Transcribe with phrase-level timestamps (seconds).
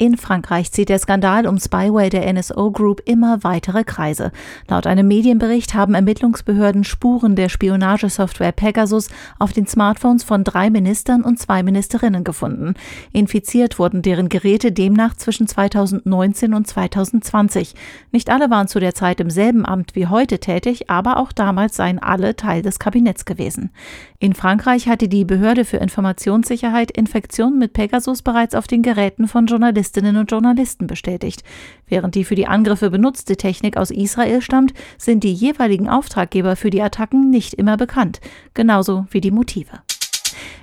[0.00, 4.30] In Frankreich zieht der Skandal um Spyware der NSO Group immer weitere Kreise.
[4.68, 9.08] Laut einem Medienbericht haben Ermittlungsbehörden Spuren der Spionagesoftware Pegasus
[9.40, 12.74] auf den Smartphones von drei Ministern und zwei Ministerinnen gefunden.
[13.12, 17.74] Infiziert wurden deren Geräte demnach zwischen 2019 und 2020.
[18.12, 21.74] Nicht alle waren zu der Zeit im selben Amt wie heute tätig, aber auch damals
[21.74, 23.70] seien alle Teil des Kabinetts gewesen.
[24.20, 29.46] In Frankreich hatte die Behörde für Informationssicherheit Infektionen mit Pegasus bereits auf den Geräten von
[29.46, 31.42] Journalisten Journalistinnen und Journalisten bestätigt.
[31.86, 36.70] Während die für die Angriffe benutzte Technik aus Israel stammt, sind die jeweiligen Auftraggeber für
[36.70, 38.20] die Attacken nicht immer bekannt,
[38.52, 39.80] genauso wie die Motive.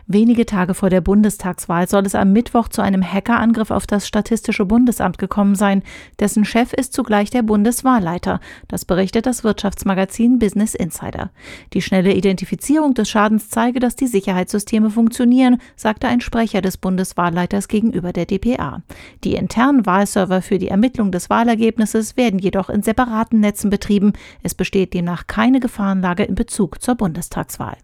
[0.08, 4.63] Wenige Tage vor der Bundestagswahl soll es am Mittwoch zu einem Hackerangriff auf das Statistische
[4.63, 5.82] Bundesamt gekommen sein.
[6.20, 8.40] Dessen Chef ist zugleich der Bundeswahlleiter.
[8.68, 11.32] Das berichtet das Wirtschaftsmagazin Business Insider.
[11.73, 17.68] Die schnelle Identifizierung des Schadens zeige, dass die Sicherheitssysteme funktionieren, sagte ein Sprecher des Bundeswahlleiters
[17.68, 18.84] gegenüber der dpa.
[19.24, 24.13] Die internen Wahlserver für die Ermittlung des Wahlergebnisses werden jedoch in separaten Netzen betrieben.
[24.44, 27.77] Es besteht demnach keine Gefahrenlage in Bezug zur Bundestagswahl.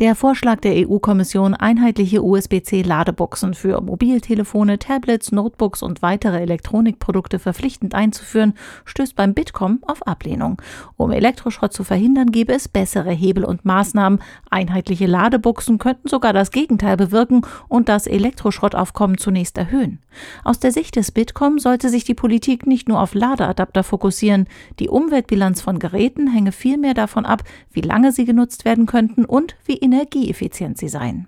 [0.00, 8.54] Der Vorschlag der EU-Kommission, einheitliche USB-C-Ladeboxen für Mobiltelefone, Tablets, Notebooks und weitere Elektronikprodukte verpflichtend einzuführen,
[8.86, 10.60] stößt beim Bitkom auf Ablehnung.
[10.96, 14.18] Um Elektroschrott zu verhindern, gäbe es bessere Hebel und Maßnahmen.
[14.50, 20.00] Einheitliche Ladeboxen könnten sogar das Gegenteil bewirken und das Elektroschrottaufkommen zunächst erhöhen.
[20.42, 24.48] Aus der Sicht des Bitkom sollte sich die Politik nicht nur auf Ladeadapter fokussieren.
[24.80, 29.54] Die Umweltbilanz von Geräten hänge vielmehr davon ab, wie lange sie genutzt werden könnten und
[29.66, 31.26] wie energieeffizient sie seien.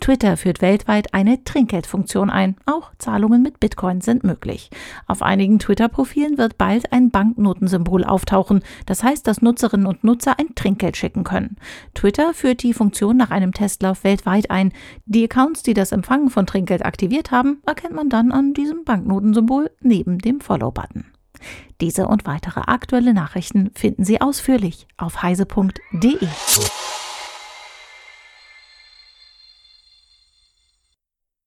[0.00, 2.56] Twitter führt weltweit eine Trinkgeldfunktion ein.
[2.66, 4.70] Auch Zahlungen mit Bitcoin sind möglich.
[5.06, 8.62] Auf einigen Twitter-Profilen wird bald ein Banknotensymbol auftauchen.
[8.86, 11.56] Das heißt, dass Nutzerinnen und Nutzer ein Trinkgeld schicken können.
[11.94, 14.72] Twitter führt die Funktion nach einem Testlauf weltweit ein.
[15.06, 19.70] Die Accounts, die das Empfangen von Trinkgeld aktiviert haben, erkennt man dann an diesem Banknotensymbol
[19.80, 21.06] neben dem Follow-Button.
[21.80, 26.28] Diese und weitere aktuelle Nachrichten finden Sie ausführlich auf heise.de.